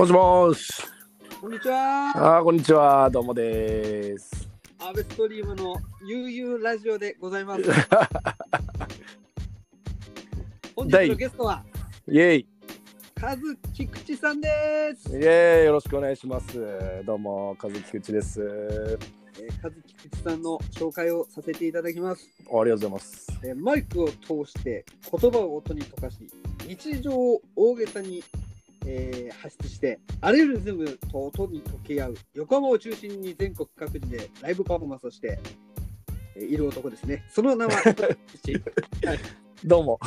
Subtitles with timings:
[0.00, 0.72] も、もしもーし。
[1.42, 2.36] こんにちは。
[2.38, 3.10] あー、こんにちは。
[3.10, 4.48] どうもです。
[4.78, 5.76] アベストリームの
[6.06, 7.62] 悠々ラジオでございます。
[10.74, 11.62] 本日のゲストは、
[12.08, 12.48] イェイ。
[13.14, 15.10] カズキクチさんです。
[15.10, 15.66] イェイ。
[15.66, 16.58] よろしくお願いします。
[17.04, 18.40] どうも、和樹口です。
[18.40, 22.26] えー、カズキクチさんの紹介をさせていただきます。
[22.50, 23.26] ありがとうございます。
[23.44, 24.86] えーマイクを通して
[25.20, 26.26] 言葉を音に溶かし、
[26.66, 28.24] 日常を大げさに、
[28.86, 35.38] えー発出して、アレルズムと音に溶け合う、横浜を中心に全国各地でライブパフォーマンスをして、
[36.36, 37.24] えーいる男ですね。
[37.28, 39.18] その名は、 はい
[39.64, 40.00] どうも。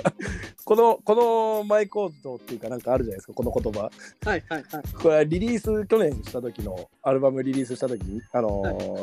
[0.64, 1.14] この、こ
[1.60, 3.80] のマイコードっていうかなんかあるじゃないですか、この言葉。
[3.80, 4.82] はいはいはい。
[4.94, 8.62] これはリリース、去年した時のアルバムリリースした時に、あの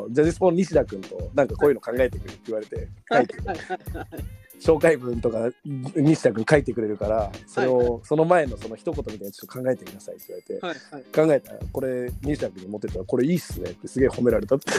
[0.10, 11.04] ージャズスポン西田君となんかこういうの考えてくれって言われて、書いて、はいはいはい紹介文とか西田君書いてくれるから、それを、その前のその一言みたいにちょっと考えてくださいって言われて、はいはい。
[11.28, 14.72] 考えたらこれ西田君に持ってったらこれいいっすねってすげえ褒められたって。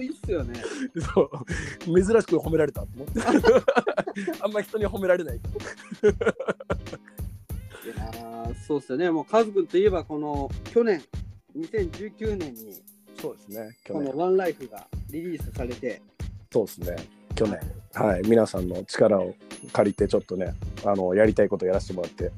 [0.00, 0.60] いいいっすよね。
[1.14, 1.30] そう。
[1.86, 3.20] 珍しく褒められたと思って。
[4.42, 5.36] あんま人に褒められない。
[5.36, 9.10] いやーそうっすよね。
[9.10, 11.02] もうカズくんといえばこの去年
[11.56, 12.82] 2019年に
[13.20, 16.02] そうですねこのワンライフがリリースされて、
[16.50, 17.58] そうですね去年
[17.94, 19.34] はい皆さんの力を
[19.72, 22.30] 借りてちょっとねあのやりたいことやらせてもらって。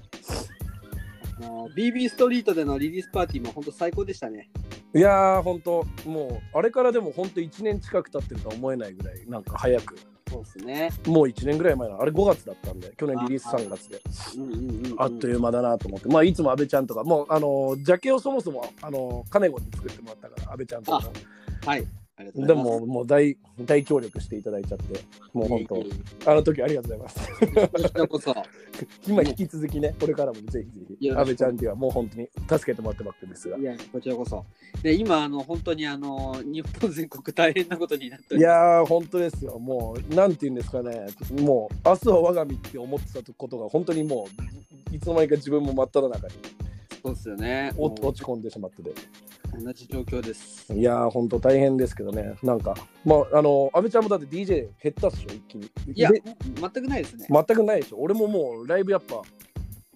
[1.39, 4.48] あの BB ストリートでのリリースパーティーも本当最高でしたね。
[4.95, 9.98] いやーほんともうあれからでもほんと1年近く経ってるとは思えないぐらいなんか早く。
[10.30, 10.91] そうですね。
[11.06, 14.00] もう1年ぐらい前のあれ5月だったんで去年リリース3月で。
[14.98, 21.00] あっという間だなと思って、まあいつも阿部ちゃんとかもうあのジャケをそもそもあのカネゴに作ってもらったから阿部ちゃんとか。
[21.00, 21.12] も
[21.67, 21.86] はい。
[22.31, 22.55] で。
[22.55, 25.01] ももう大大協力していただいちゃって
[25.33, 28.35] もう本当あの時ありがとうございますえこそ。
[29.07, 34.45] 今引き続きねこれからもぜひぜひよろしく阿部ちゃんにはもう本当に助けてもらってばっかりですがいや、こちらこそ。
[34.83, 38.41] で、今、あの、本当にあの、日本全国大変なことになっておい。
[38.41, 41.07] やー本当ですよもうなんて言うんですかね
[41.43, 44.27] もう明日は我が身って思ってたことが本当にも
[44.91, 46.35] ういつの間にか自分も真っ只中に
[47.03, 47.73] そうですよね。
[47.77, 48.93] 落ち込んでしまってて
[49.58, 50.73] 同じ状況です。
[50.73, 55.70] いやー、ほんと大変ですけどね、なんか、まあ、あの、阿部ちゃんもだって DJ 減ったっしょ、一気に。
[55.95, 56.23] いや、で
[56.61, 57.27] 全くないですね。
[57.30, 57.98] 全くないでしょ。
[57.98, 59.23] 俺ももう、ライブやっぱ、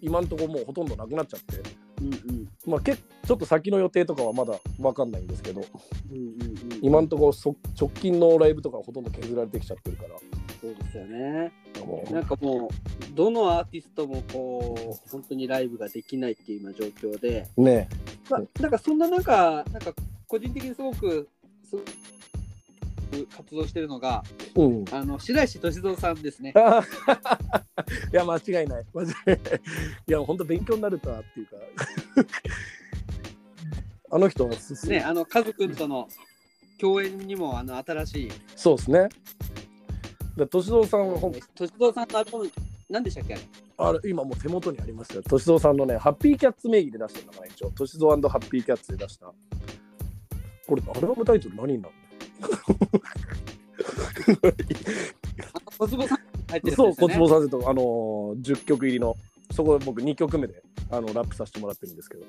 [0.00, 1.62] 今んとこもうほとんどなくなっちゃって、
[2.02, 2.48] うんうん。
[2.66, 5.62] まあ、けちょっと先の予定とかはまだわかんないんですけど、
[6.10, 10.16] うんうんうん、今んとこそ直近のライブとかはほとんど削られてきちゃってるから、
[10.60, 11.52] そうですよね。
[12.10, 17.88] なんかもう、どのアーティストもこう、本当にライブができないっていう今状況で、ね
[18.28, 19.92] まあ、なんかそんな中、なんか
[20.26, 21.28] 個人的にすごく、
[21.68, 24.22] すごく活動してるのが、
[24.54, 24.84] うん。
[24.90, 26.52] あの白石俊三さんですね。
[28.12, 28.84] いや、間違いない。
[28.92, 29.40] マジで。
[30.08, 31.56] いや、ほんと勉強になるなっていうか。
[34.10, 36.08] あの人、すね、あの、カズくんとの
[36.78, 39.08] 共演にも、あの、新しい、そうですね。
[40.36, 41.42] で、敏郎さんはほん俊
[41.78, 42.50] 三さんのアルバム、
[42.90, 43.38] 何でしたっけ
[43.78, 44.00] あれ？
[44.10, 45.22] 今もう手元にありますよ。
[45.22, 47.70] としぞうさんのね、ハッピーキャッツ名義で出してるのかな、一応。
[47.70, 49.32] としぞうハッピーキャッツで出した。
[50.66, 51.94] これ、アルバムタイトル何になる
[52.42, 52.48] あ
[55.64, 59.16] の小坪さん入ってるやつそう、小坪さんと、あのー、10曲入りの、
[59.52, 62.26] そこ僕2曲目であのラップさせてもらってるんですけど。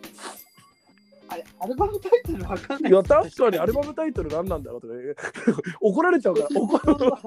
[1.30, 4.94] あれ、アルバムタイトルわかんないいや、確かにアルバムタイトル何なんだろうとか、
[5.82, 7.22] 怒られちゃうから、 怒ら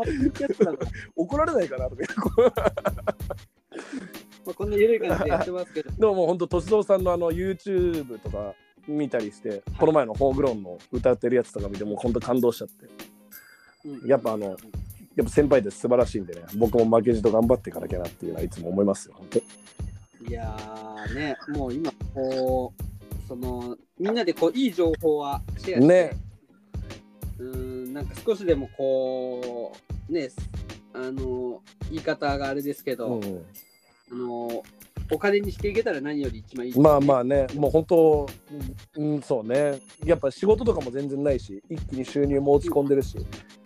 [1.17, 2.03] 怒られないかなとか。
[4.47, 5.91] まあ、こんな緩い感じでやってますけど。
[5.91, 8.55] でももう本当、としぞうさんのあの YouTube とか
[8.89, 12.87] 見たりして、この前のホーグローンの歌ってるやつとか見て、もう本当感動しちゃって。
[12.87, 13.11] うん
[14.07, 14.57] やっぱあの
[15.17, 19.39] やっぱ先輩です素晴らしいんでね、僕も負けじと頑張っていかなきゃなっていうのはいつも思いますよ、本当。
[20.31, 22.90] いやーね、もう今、こう、
[23.31, 26.11] その、みんなでこう、いい情報はシェアして、ね。
[27.39, 29.73] うーん、なんか少しでもこ
[30.09, 30.31] う、ね、
[30.93, 33.21] あの、言い方があれですけど、う
[34.11, 34.65] あの、
[35.13, 37.19] お金にしていけたら何より一番いい、ん、まあまあ。
[37.21, 38.29] あね、もう本当、
[38.97, 43.17] うん、うんそうね、やっぱ仕事とかも全然ないし、一気に収入も落ち込んでるし、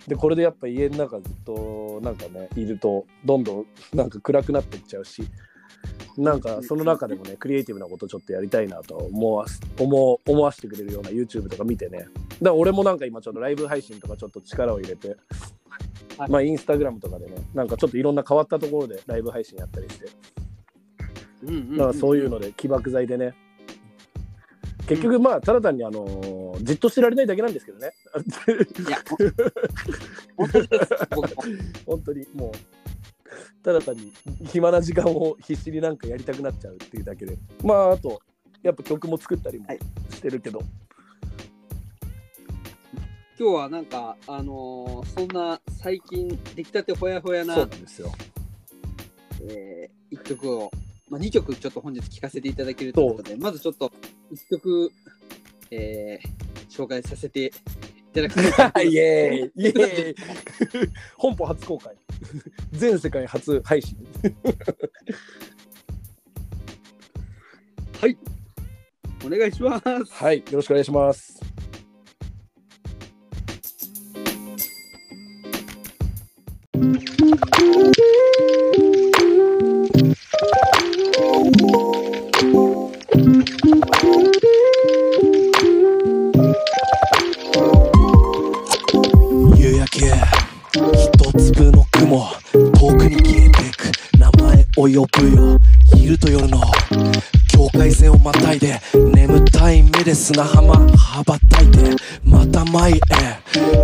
[0.06, 5.22] で、これでやっぱ家の中ずっとなんかね、いると、どんどんなんか暗くなっていっちゃうし、
[6.16, 11.98] なんかその中でもね、クリエイティブなことちょっとやりたいなと思わす思う思わせてくれるような YouTube とか見てね。
[11.98, 15.16] だから俺もなんか今ちょっとライブ配信とかちょっと力を入れて、
[16.18, 16.30] はい。
[16.30, 20.06] まあインスタグラムとかでね、なんかちょっといろんな変わったところでライブ配信やったりして、
[21.42, 23.34] うんうんうんだからそういうので起爆剤でね、
[24.86, 27.92] 結局まあただ単にあのーじっとしてられないだけなんですけどね。
[28.86, 28.98] いや、
[31.84, 32.52] 本当にもう
[33.62, 34.12] ただ単に
[34.46, 37.36] 暇な時間を必死になんかやりたくなっちゃうっていうだけで。
[37.62, 38.20] まああと
[38.62, 39.78] やっぱ曲も作ったりもはい。
[40.10, 40.62] してるけど、
[43.38, 48.12] 今日はなんか、あのーそんな最近出来たてほやほやなそうなんですよ。
[49.50, 50.70] えー、1曲を、
[51.10, 53.92] まあ、2曲ちょっと本日聴かせていただけるということで、まずちょっと
[54.32, 54.92] 1曲、
[55.70, 57.50] えー、紹介させてい
[58.14, 58.48] ただきます。
[58.86, 59.62] イエーイ。
[59.62, 60.14] イエーイ。
[61.18, 61.96] 本邦初公開
[62.72, 63.96] 全世界初配信
[68.00, 68.18] はい。
[69.24, 70.12] お願いします。
[70.12, 71.40] はいよろしくお願いします
[95.04, 95.58] 前を呼ぶよ
[95.96, 96.60] 昼と夜の
[97.52, 101.78] 境界線をまたいで眠たい目で砂浜羽ばたいて
[102.24, 103.00] また前へ。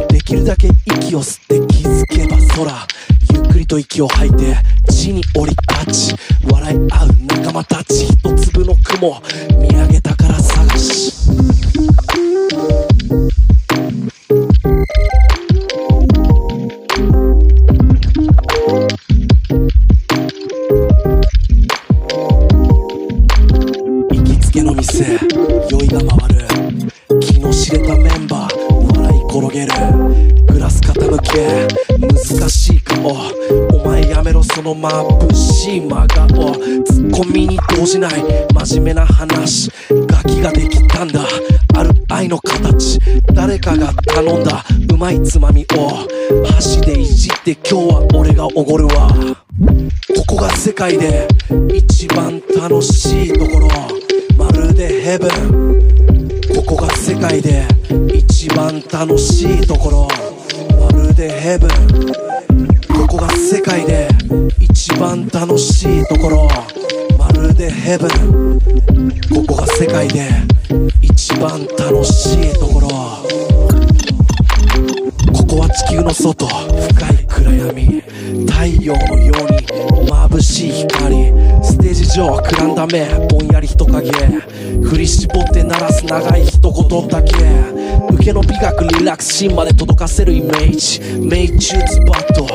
[0.08, 2.87] できるだけ息を吸って気づけば空
[3.34, 4.56] ゆっくりと息を吐いて
[4.90, 5.55] 地に降り
[5.87, 6.17] 立ち
[6.50, 8.06] 笑い合う仲間たち。
[8.06, 9.20] 一粒の雲
[9.58, 11.09] 見上げたから探し
[37.80, 38.12] 動じない
[38.52, 39.70] 真面目な話
[40.06, 41.24] ガキができたんだ。
[41.74, 42.98] ある愛の形
[43.32, 44.62] 誰かが頼んだ。
[44.92, 45.88] うまいつまみを
[46.44, 49.08] 箸でいじって今日は俺がおごるわ。
[50.14, 51.26] ここが世界で
[51.74, 53.68] 一番楽しいところ。
[54.36, 55.80] まるでヘブン。
[56.54, 57.66] ここが世界で
[58.14, 60.08] 一番楽しいところ。
[60.78, 61.70] まるでヘブン。
[62.94, 64.06] ここが世界で
[64.60, 66.79] 一番楽しいところ。
[67.40, 68.60] るでヘブン。
[69.34, 70.28] ここが世界で
[71.02, 72.88] 一番楽しいところ。
[75.32, 76.46] ここは地球の外。
[76.46, 78.02] 深い暗闇。
[78.46, 79.58] 太陽のように
[80.08, 81.32] 眩しい光。
[81.62, 84.10] ステージ上は暗んだ目ぼんやり人影。
[84.10, 87.34] 振り絞って鳴らす長い一言だけ。
[88.12, 91.00] 受けの美学リラックス芯まで届かせるイメージ。
[91.20, 92.46] 命中ズバッと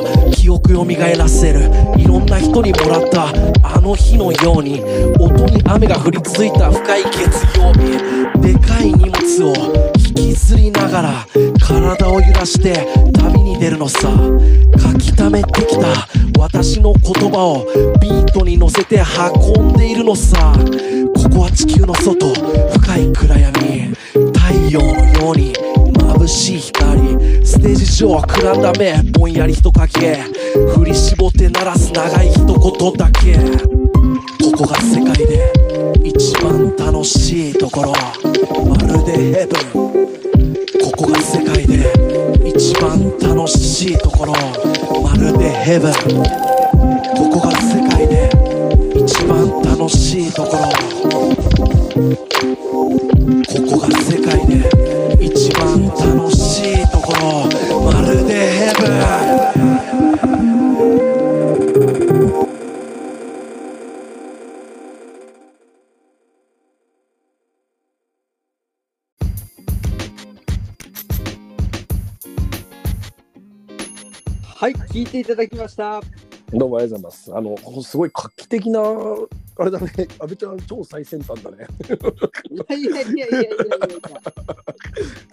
[0.59, 1.69] 記憶蘇らせる。
[1.97, 3.27] いろんな人にもらった。
[3.63, 4.81] あの日のように
[5.19, 9.53] 音に雨が降り続いた深い月曜日でかい荷物を
[9.97, 11.27] 引きずりながら
[11.59, 14.09] 体を揺らして旅に出るのさ。
[14.77, 15.87] 書き溜めてきた
[16.37, 17.65] 私の言葉を
[17.99, 19.01] ビートに乗せて
[19.55, 20.53] 運んでいるのさ。
[21.15, 23.95] ここは地球の外深い暗闇
[24.33, 25.53] 太陽のように
[26.15, 27.45] 眩しい光。
[27.45, 30.15] ステージ上は暗んだ目ぼんやり人影。
[30.75, 33.35] 振り絞って鳴らす長い一言だけ。
[34.43, 35.51] ここが世界で
[36.03, 37.93] 一番楽しいところ。
[38.65, 39.95] まるでヘブン。
[40.83, 41.91] ここが世界で
[42.45, 44.33] 一番楽しいところ。
[45.01, 45.93] まるでヘブン。
[45.93, 48.29] ここが世界で
[48.95, 51.04] 一番楽しいところ。
[52.71, 54.55] ここが世界で
[55.23, 57.13] 一番楽しいとこ
[57.69, 58.95] ろまるでヘブン
[74.57, 76.01] はい、聞いていただきました。
[76.57, 77.35] どうもありがとうございます。
[77.35, 81.67] あのすごい画期的なあれだね阿部ちゃん超最先端だね。
[82.49, 83.49] いやいやいやいやいやいやいや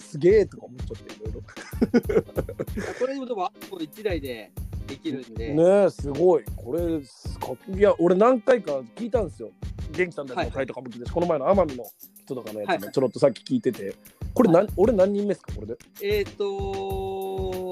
[0.01, 4.51] すげえとか思っちゃっていろいこれでもあと1台で
[4.89, 6.45] できるんで、ろねえすごい。
[6.57, 7.81] これかい。
[7.81, 9.51] や俺何回か聞いたんですよ。
[9.93, 11.85] 元気さんのやつの回とかも聞いたし、この前の奄美の
[12.25, 12.83] 人とかのやつもはい。
[12.83, 13.95] はいちょろっとさっき聞いてて、
[14.35, 15.77] これ何、俺何人目ですかこれで？
[16.03, 16.45] えっ、ー、と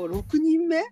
[0.09, 0.85] 6人目？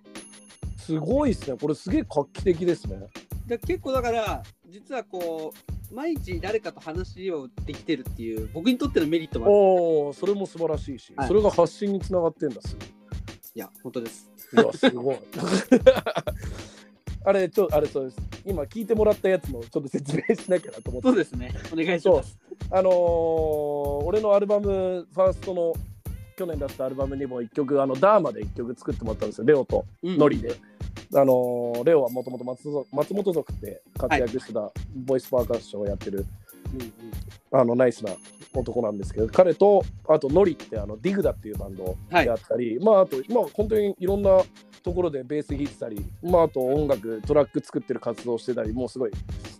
[0.88, 1.58] すごいっすね。
[1.60, 3.08] これすげえ画期的ですね。
[3.46, 5.52] で結構だから実はこ
[5.90, 9.54] う毎日誰かと話をできてるっていう僕にとってのメリットもある。
[9.54, 11.28] おおそれも素晴らしいし、はい。
[11.28, 12.56] それが発信につながってんだ。
[12.56, 13.58] い。
[13.58, 14.30] や本当です。
[14.54, 15.16] いやすごい。
[17.24, 18.16] あれちょあれそうです。
[18.46, 21.08] 今聞いてもらったやつもちょっと説明しなきゃなと思って。
[21.08, 21.52] そうですね。
[21.70, 22.38] お願いします。
[22.70, 25.74] あのー俺のアルバムファーストの
[26.38, 29.44] 去年出したアルバムにも1曲あのダーマで1曲作ってもらったんですよ。
[29.44, 30.16] レオとうん。
[30.18, 30.54] ノリで、
[31.14, 34.70] あのーレオはもともと松本松本族って活躍してた
[35.06, 36.26] ボイスパーカッションをやってる、
[36.74, 36.92] うんうん。
[37.60, 38.12] あのナイスな
[38.54, 42.26] 男なんですけど彼とあとノリってあのディグダっていうバンドをはい。
[42.26, 44.42] やったり、まああとまあ本当にいろんな
[44.82, 49.10] ところでベース弾いてたりまああと音楽トラック作ってる活動してたりもうすごい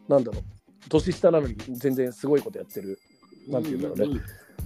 [0.08, 2.98] なんだろう年下なのに全然すごいことやってる
[3.48, 4.20] なんていうんだろうね、んん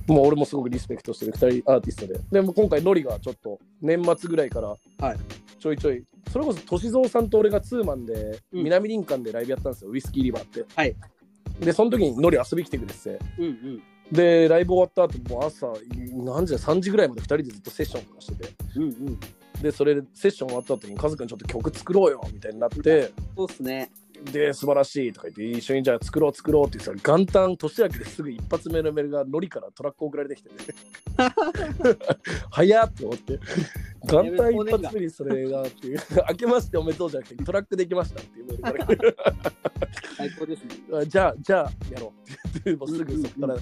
[0.07, 2.19] もう俺もすごくリスペクトしてる2人アーティストで。
[2.33, 4.77] でも今回ノリがちょっと年末ぐらいからは
[5.15, 5.17] い
[5.62, 6.02] ちょいちょい、
[6.33, 8.64] それこそ歳三さんと俺がツーマンでうん。
[8.64, 10.64] 南林間でライブやったんですよ、ウイスキーリバーって。
[10.75, 10.97] はい。
[11.61, 13.19] でその時にノリ遊び来てくれてて。
[13.38, 13.83] うんうん。
[14.11, 15.73] でライブ終わった後もう朝
[16.12, 18.49] 何時だ？3時ぐらいまで2人でずっとセッションとかしてて。
[18.75, 19.21] うんうん。
[19.62, 23.12] でそれでセッション終わった後にカズくんちょっと曲作ろうよみたいになって。
[23.37, 23.92] そうっすね
[24.25, 30.57] で素晴らしいとか言って一緒にじゃあ作ろう作ろうって言ってたら元旦年明けですぐ一発目のメールがノリからトラック送られてきてね。
[32.50, 33.41] 早っって思って。
[34.05, 36.00] 元旦一発目にそれがっていう。
[36.31, 39.12] 明けましておめでとうじゃなくてトラックできましたっていうメールから
[40.17, 41.07] 最高ですね。
[41.07, 42.62] じゃあじゃあやろうって。
[42.64, 43.57] 言ってもうすぐそこから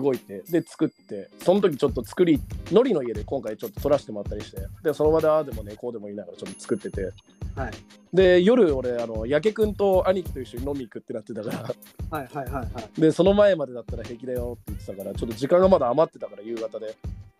[0.00, 0.42] 動いて。
[0.50, 1.30] で作って。
[1.42, 2.40] その時ちょっと作り
[2.72, 4.58] ノリの家で今回ちょっと撮らせてもらったりして。
[4.82, 7.10] でその場でああでもねこうでも言いながらちょっと作ってて。
[7.56, 7.72] はい。
[8.12, 12.18] で夜俺あの焼けくんと兄貴と一緒に飲み行くってなってたから。
[12.18, 13.00] はいはいはいはい。
[13.00, 16.94] でその前までだったら平気だよって言ってたからちょっと時間がまだ余ってたから夕方で。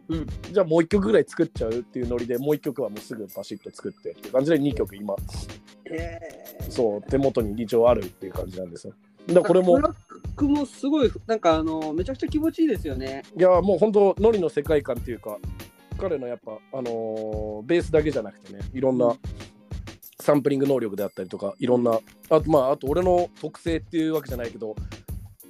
[0.08, 0.26] うん。
[0.52, 5.14] じゃあもう一曲ぐらい作っちゃうっていうノリでもう一曲はもうすぐバシッと作ってっていう感じで2曲今。
[5.90, 6.18] え
[6.68, 8.94] そう手元に一応あるっていう感じなんですよ。
[9.26, 9.94] だからこれもトラッ
[10.36, 13.22] クもすごいなんかあのめちゃくちゃ気持ちいいですよね。
[13.36, 15.38] いやもう本当ノリの世界観っていうか
[15.98, 19.18] 彼のやっぱあのーベースだけじゃなくてねいろんうなん
[20.26, 24.74] サンプリング能力であったりとかいろんなあとまああと俺の特性っていうわけじゃないけど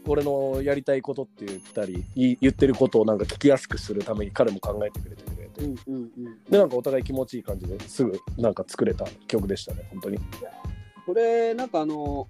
[0.07, 6.45] 俺のやりたいことって言ったりい言ってることをなんか聞きやすくするために彼も考えてくれてくれて、うんうんうん。
[6.51, 10.19] でなんかお互い気持ちいい感じですぐなんか作れた曲でしたね本当に。
[11.07, 12.29] これなんかあの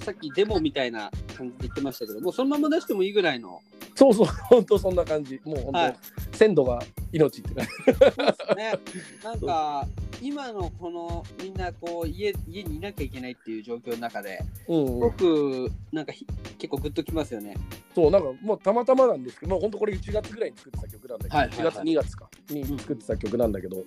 [0.00, 3.60] さっきデモみたいな感じで言ってましたけどもうそのまま出してもいいぐらいの
[3.94, 5.40] そうそう 本当そんな感じ。
[5.44, 5.96] もう本当、はい。
[6.32, 6.82] 鮮度が
[7.12, 8.56] 命って感じ。
[8.56, 8.72] ね。
[9.22, 9.86] なんか
[10.20, 16.26] 今のこのみんなこう家家にいなきゃいけないっていう状況の中でうん、すごくなんかひ
[16.58, 17.56] 結構グッときますよね。
[17.94, 21.68] そうなんかもうたまたまなんですけど、まあ、本当これ1月ぐらいに作ってた曲なんだけど、はいはいはい。
[21.68, 23.84] 1月2月かに作ってた曲なんだけど、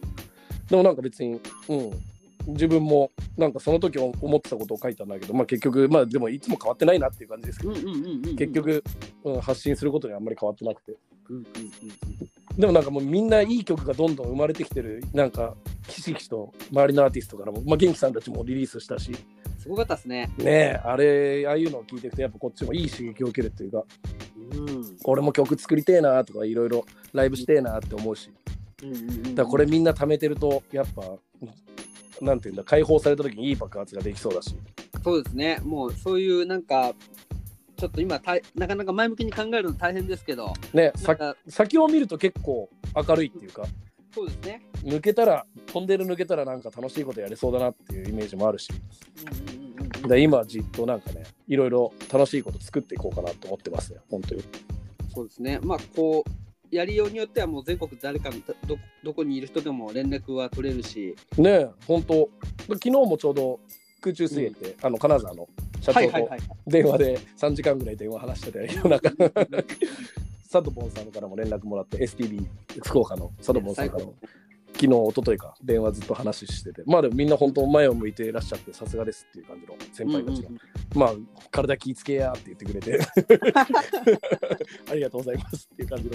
[0.70, 1.92] でもなんか別にうん
[2.48, 8.84] 自分もなんかその時思ってたことを書いたんだけど、まあ、結局まあでもいつも変わってないなっていう感じですけど、結局、
[9.24, 10.94] うん、発信することにあんまり変わってなくて。
[12.58, 15.56] でもなんかもうみんないい曲がどんどん生まれてきてるなんか
[15.88, 19.12] ひしひしと周りのアーティストからも、まあ、元気さんたちもリリースしたし。
[19.58, 20.32] すごかったですね。
[20.38, 23.84] ねえあれああいうのを聞いていくとやっぱこっちもいい刺激を受けるっていうか
[24.52, 24.98] うん。
[25.06, 28.30] 俺も曲作りてえなとかいろいろライブしてえなって思うし。
[28.84, 29.24] うんうんうん。
[29.24, 31.02] だからこれみんな貯めてるとやっぱ
[32.22, 34.56] なんていうんだ解放された時にいい爆発ができそうだし。
[35.04, 35.60] そうですね。
[35.64, 36.94] もうそういうなんか
[37.78, 40.54] ちょっと今たいなかなか前向きに考えるの大変ですけど。
[40.74, 40.94] ね
[41.48, 43.64] 先を見ると結構明るいっていうか。
[44.14, 44.62] そうですね。
[44.84, 48.70] 抜けたらトンネル抜けたらなんか楽しいことやれそうだなっていうイメージもあるし。
[50.08, 54.44] で今じっとなんかねいろいろ楽しいこと作っていこうかなと思ってますね本当に。
[55.16, 55.60] そうですね。
[55.64, 56.30] まあ、こう、
[56.76, 58.36] やりようによってはもう全国誰かの
[58.68, 62.30] どどこにいる人でも連絡は取れるし、ねえ本当。
[62.68, 63.60] 昨日もちょうど
[64.02, 65.48] 空中水泳って、あの金沢の
[65.80, 66.30] 社長と。
[66.68, 69.12] 電話で3時間ぐらい電話話してて夜中。
[70.48, 72.46] サドボンさんからも連絡もらって STB
[72.84, 74.14] 福岡のサドボンさんからも
[74.76, 76.84] 昨日一昨日か電話ずっと話してて。
[76.86, 80.60] まあでもみんな本当前を向いていらっしゃってさすがですっていう感じの先輩たちが、うんうん
[80.96, 81.14] まあ
[81.52, 83.00] 体気ぃつけやって言ってくれて。
[84.92, 86.12] ありがとうございますっていう感じの。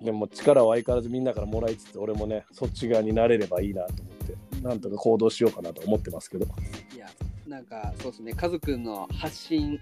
[0.04, 6.46] でも力を相変わらずみんなからもらいつつ俺もねそっち側になれればいいなと思ってなんとか行動しようかなと思ってますけど。
[6.94, 7.06] いや、
[7.46, 9.78] なんかそうですね、家族の発信、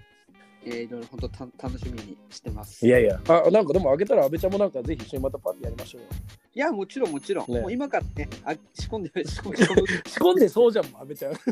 [0.65, 2.85] えー、いろいろ本当た楽しみにしてます。
[2.85, 3.19] いやいや。
[3.27, 6.07] あなんかでもあげたら阿部ちゃんもなんかぜひ一緒にまたパーティーやりましょうよ。
[6.55, 7.51] いや、もちろんもちろん。
[7.51, 7.61] ね。
[7.61, 9.63] もう今からね、あ仕込んで、仕込んで、
[10.07, 10.49] 仕込んで。
[10.49, 11.33] そうじゃんもう阿部ちゃん。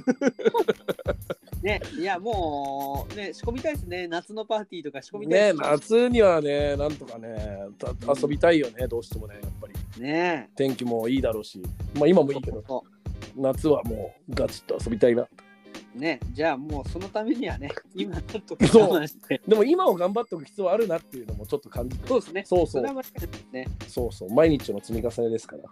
[1.62, 4.08] ね、いや、もう、ね、仕込みたいですね。
[4.08, 5.60] 夏のパーティーとか仕込みたいね。
[5.60, 10.02] 夏にはねなんとかねた遊びたいよねどうしてもねやっぱり。
[10.02, 10.50] ね。
[10.56, 11.62] 天気もいいだろうし。
[11.96, 12.64] まあ今もいいけど。
[12.68, 12.84] そ
[13.36, 15.24] 夏はもうガチッと遊びたいな。
[15.24, 15.30] う
[15.96, 19.42] ね、じゃあもうそのためにはね、 今なんとかそう我慢して。
[19.48, 22.44] でも今を頑張っておく必要あるなっていうのもちょっと感じてそうですね。
[22.46, 22.94] そうそうそ
[23.52, 23.68] ね。
[23.88, 25.64] そうそう毎日の積み重ねですから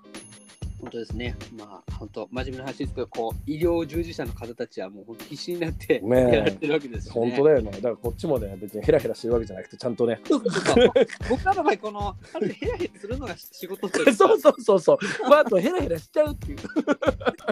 [0.81, 1.35] 本当ですね。
[1.57, 7.31] まあ、本当、真面目な話ですけど、こう、医療従事者の方たちはもう必死になってやられてるわけですよね。
[7.31, 7.71] 本当だよね。
[7.71, 10.21] だからこっちもね、別にヘラヘラしてるわけじゃなくて、ちゃんとね。
[10.25, 10.91] そうそうそう
[11.29, 15.29] 僕らの場合、この、あるヘラヘラするのが仕事というかそうそうそうそう。
[15.29, 16.57] まあ、あとヘラヘラしちゃうっていう。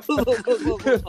[0.03, 1.01] そうそうそうそうそう。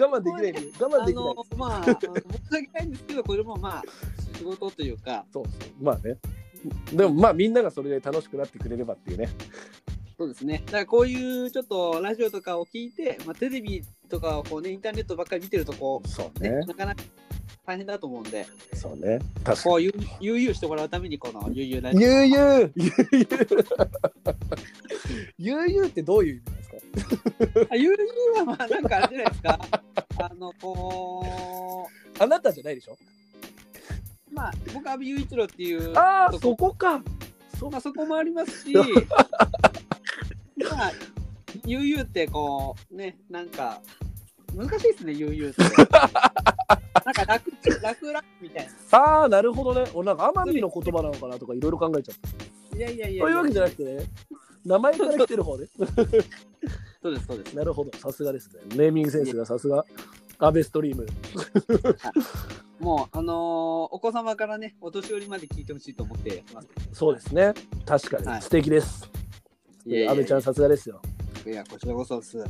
[0.00, 0.70] 我慢できないね。
[0.80, 3.82] 我慢あできないの。、まあ、申し訳ないんですけど、これもまあ、
[4.36, 5.84] 仕事というか、そうそう。
[5.84, 6.18] まあね。
[6.92, 9.28] でもまあみんながそれで楽しくなってくれればっていうね。
[10.18, 10.62] そうですね。
[10.66, 16.56] だからこういうちょっとラジオとかを聞いて、まあ、テレビとかをこうね、インターネットばっかり見てると、こそうう、ね、ね。
[16.66, 17.02] なかなか
[17.64, 18.44] 大変だと思うんで、
[18.74, 19.20] そうね。
[19.44, 22.00] 確かこう、悠悠々してもらうために、この悠々ラに。
[22.00, 22.08] ジオ。
[22.08, 26.68] 悠々悠々 悠々ってどういう意味なんです
[27.60, 27.66] か？
[27.70, 29.60] あ悠々はまあ、なんかあれじゃないですか。
[30.30, 32.94] あの、こあなたじゃないでしょ？
[32.94, 37.02] う、まあ、僕、阿部雄一郎っていう、ああ、とそこか。
[37.58, 38.72] そまあ、そこもありますし、
[40.70, 40.92] まあ、
[41.66, 43.80] 悠々ってこう、ね、なんか、
[44.54, 45.62] 難しいですね、悠々って。
[47.04, 47.50] なんか楽、
[47.82, 48.98] 楽楽みたいな。
[48.98, 49.90] ああ、なるほどね。
[49.94, 52.16] 俺なんか奄美の言葉なのかなとかいろいろ考えちゃっ
[52.70, 52.76] た。
[52.76, 54.06] いやいやいやそういうわけじゃなくてね。
[54.64, 55.66] 名前から来てる方ね。
[57.02, 57.56] そうです、そうです。
[57.56, 57.96] なるほど。
[57.98, 58.76] さすがですね。
[58.76, 59.84] ネーミングセンスがさすが。
[60.38, 61.06] アベストリーム。
[62.78, 63.36] もう、あのー
[63.90, 66.68] お子様からね、お年寄りまで聞いてほしいと思ってます。
[66.92, 67.54] そうですね。
[67.86, 68.26] 確かに。
[68.26, 69.10] はい素敵です。
[70.08, 71.00] 阿部ちゃんさすがですよ。
[71.46, 72.38] いや、こちらこそです。
[72.38, 72.40] い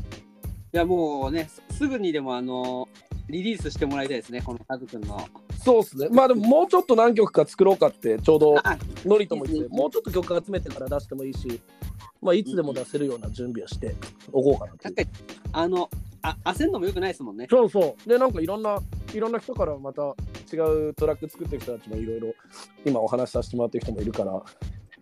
[0.72, 5.20] や、もうね、すすぐにでも、あのーリリースしてもらいたいですね、このカズくんの。
[5.62, 6.08] そうですね。
[6.10, 11.60] まあでももうちょっと何曲か作ろうかってちょうどあノリとも言ってもうちょっと曲集めてから出してもいいし、
[12.22, 13.94] まあいつでも出せるような準備をして
[14.32, 15.06] おこうかなって
[15.52, 15.90] あの、
[16.22, 17.46] あ焦るのもよくないですもんね。
[17.50, 18.08] そうそう。
[18.08, 18.80] で、なんかいろんな、
[19.12, 20.02] いろんな人からまた
[20.50, 22.34] 違うトラック作ってる人たちもいろいろ
[22.86, 24.42] 今お話しさせてもらってる人もいるから、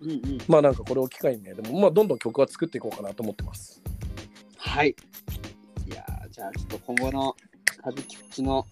[0.01, 0.21] うんうん。
[0.49, 3.83] まあなんかこれを機会にね、でもまあどんどん曲は作っていこうかなと思ってます。
[4.57, 4.95] はい。
[5.87, 7.37] いやーじゃあちょっと今後の
[7.83, 8.67] カズキプチの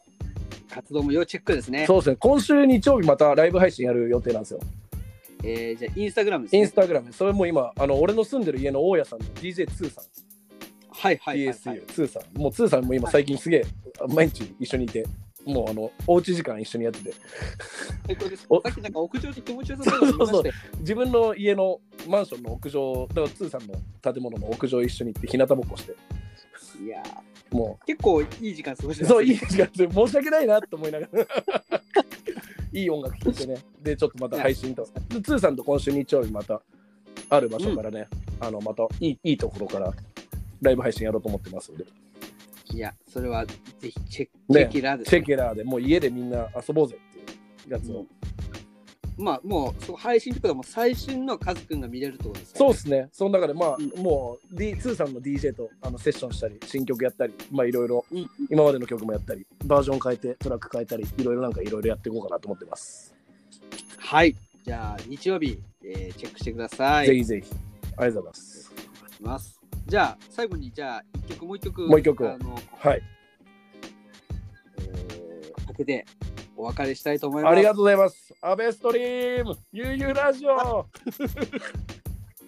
[0.69, 1.87] 活動も要チェックですね。
[1.87, 2.17] そうですね。
[2.17, 4.61] 今週日曜日またライブ配信やる予定なんですよ。
[5.45, 6.59] えー、じゃあインスタグラムですね。
[6.61, 7.13] インスタグラム。
[7.13, 10.05] それも今、あの俺の住んでる家の大家さんの DJ2 さん、
[10.91, 11.83] はいはいはい、はい。
[11.87, 12.39] TSU2 さん。
[12.39, 13.65] もう2さんも今最近すげえ
[14.09, 15.05] 毎日一緒にいて、
[15.47, 17.19] もうあのおうち時間一緒にやってて、さ
[18.49, 18.59] お。
[18.59, 25.93] っきなんか屋上で気持ちよさそうなの見ましたよ自分の家のマンションの屋上、だから2さんの建物の屋上一緒に行って日向ぼっこして、
[26.83, 27.03] いや
[27.51, 31.27] もー結構いい時間過ごしう、てそう、いい時間で申し訳な いなと思いながら。
[32.73, 33.57] いい音楽聴いてね。
[33.83, 34.85] で、ちょっとまた配信と。
[35.09, 36.61] で、2さんと今週日曜日また、
[37.31, 38.09] ある場所からね、
[38.41, 39.93] あの、またいいいいところから
[40.61, 41.85] ライブ配信やろうと思ってますので、
[42.75, 48.01] いや、それはぜひチェック、ねチェキラーです、チェケラーでもう家でみんな遊ぼうぜっていうやつを。
[48.01, 48.07] うん
[49.17, 53.09] まあもうそう配信とはもう最新のカズくんが見れるってことですよそうですね。
[53.13, 63.15] その中でまあ、うんもう、D、2さんの DJ とあのセッションしたり、新曲やったり、まあいろいろ、うん今までの曲もやったり、バージョン変えて、トラック変えたり、いろいろなんかいろいろやっていこうかなと思ってます。
[63.99, 64.35] はい。
[64.65, 67.07] じゃあ日曜日、えーチェックしてください。
[67.07, 67.51] ぜひぜひ。
[67.97, 68.65] ありがとうございます。
[69.15, 69.54] します。
[69.87, 73.03] じゃあ最後にじゃあ一曲もう一曲もう一曲あの、はい。
[74.79, 76.07] えー、かけて
[76.57, 77.53] お別れしたいと思います。
[77.53, 78.35] ありがとうございます。
[78.41, 80.81] アベストリーム、ゆうゆうラジオ。
[80.81, 80.87] あ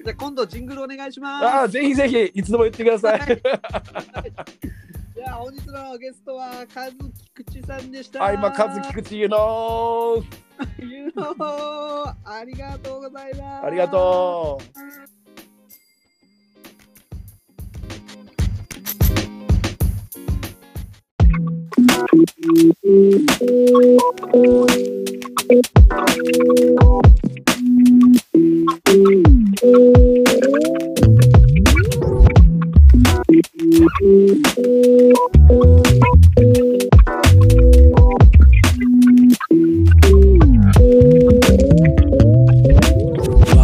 [0.07, 1.47] じゃあ今度ジングルお願いします。
[1.47, 3.21] あ、ぜひぜひ、いつでも言ってください。
[5.15, 8.25] じゃあ本日のゲストはカズキクチさんでした。
[8.25, 10.23] あ、今、カズキクチユの
[10.79, 13.67] ユーノありがとうございます。
[13.67, 14.61] ありがと
[15.13, 15.16] う。
[23.47, 23.53] わ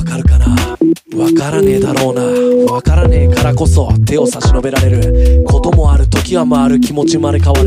[0.04, 0.46] かるかな？
[1.18, 2.22] わからねえだろうな。
[2.72, 5.42] わからねえからこそ手を差し伸べられる。
[5.44, 7.61] こともある時は回る気持ちまれ変わる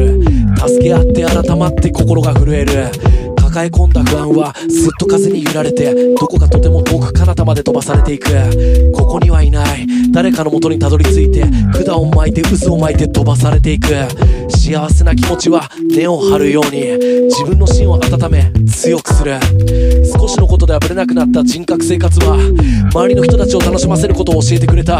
[2.05, 2.91] 心が震える。
[3.35, 8.29] 抱え込んだ不安はすっと風に揺られてどこかとても遠く彼方まで飛ばされていく。
[8.93, 9.87] ここにはいない。
[10.11, 11.45] 誰かの元にたどり着いて
[11.83, 13.87] 管を巻いて渦を巻いて飛ばされていく。
[14.49, 16.81] 幸せな気持ちは根を張るように
[17.25, 19.39] 自分の芯を温め強くする。
[20.05, 22.35] 少しのことではぶれなくなった人格生活は
[22.93, 24.99] 周りの人たちを楽しませることを教えてくれた。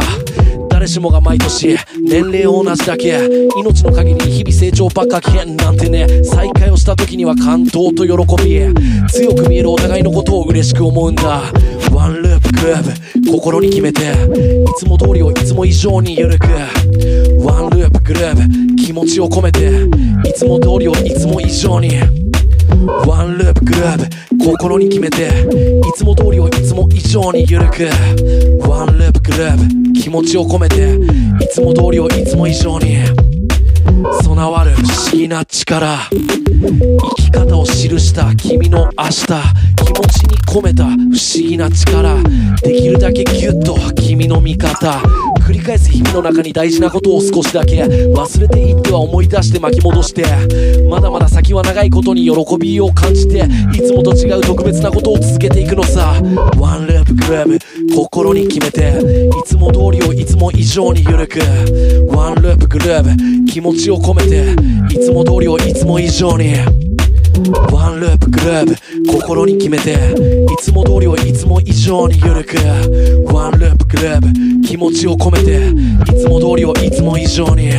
[0.76, 1.74] 誰しもが毎年
[2.06, 3.18] 年齢同じだけ。
[3.58, 6.22] 命の限り日々成長ばっかけんなんてね。
[6.22, 8.60] 再会をした時には感動と喜び。
[9.08, 11.44] 強く見えるお互いのことを嬉しく思うんだ。
[11.94, 14.02] ワンループグルーブ心に決めて。
[14.02, 14.04] い
[14.76, 16.46] つも通りをいつも以上に緩く。
[17.42, 19.70] ワンループグルーブ気持ちを込めて。
[20.28, 21.88] いつも通りをいつも以上に。
[23.06, 24.04] ワンループグルーブ
[24.46, 27.88] 心に決めていつも通りをいつも以上に緩く
[28.60, 30.94] ワンループグルーブ気持ちを込めて
[31.44, 32.96] いつも通りをいつも以上に
[34.22, 42.22] 備わる不思議な力生き方を記した君の明日気持ちに込めた不思議な力
[42.62, 45.02] できるだけギュッと君の味方
[45.46, 50.24] 繰り返す日々の中に大事なことを少しだけ忘れていっては思い出して巻き戻して
[50.88, 56.20] まだまだ先は長いことに喜びを感じていつもと違う特別なことを続けていくのさ。
[56.58, 61.38] ワンループグルーブ心に決めていつも通りをいつも以上に緩く。
[62.08, 64.52] ワンループグルーブ気持ちを込めて
[64.92, 66.85] いつも通りをいつも以上に。
[67.72, 68.74] ワンループグルーブ
[69.12, 69.96] 心に決めてい
[70.58, 72.56] つも通りをいつも以上に緩く
[73.26, 74.28] ワンループグルーブ
[74.66, 75.68] 気持ちを込めて
[76.12, 77.70] いつも通りをいつも以上に「